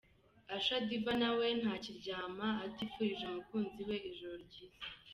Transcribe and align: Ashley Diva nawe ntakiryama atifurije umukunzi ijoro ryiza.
Ashley 0.55 0.81
Diva 0.89 1.13
nawe 1.21 1.45
ntakiryama 1.59 2.47
atifurije 2.67 3.23
umukunzi 3.27 3.93
ijoro 4.09 4.35
ryiza. 4.45 4.81